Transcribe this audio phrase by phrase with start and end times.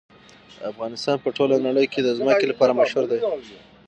[0.71, 3.19] افغانستان په ټوله نړۍ کې د ځمکه لپاره مشهور دی.